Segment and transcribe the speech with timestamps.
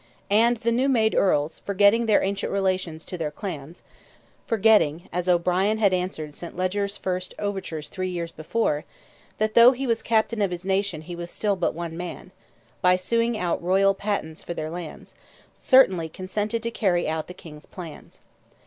[0.31, 5.93] And the new made Earls, forgetting their ancient relations to their clans—forgetting, as O'Brien had
[5.93, 6.57] answered St.
[6.57, 8.83] Leger's first overtures three years before,
[9.37, 12.31] "that though he was captain of his nation he was still but one man,"
[12.81, 15.13] by suing out royal patents for their lands,
[15.53, 18.21] certainly consented to carry out the King's plans.